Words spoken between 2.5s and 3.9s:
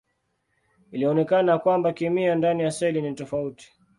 ya seli ni tofauti.